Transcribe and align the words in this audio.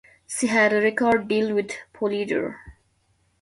She 0.25 0.47
had 0.47 0.73
a 0.73 0.81
record 0.81 1.27
deal 1.27 1.53
with 1.53 1.73
Polydor. 1.93 2.55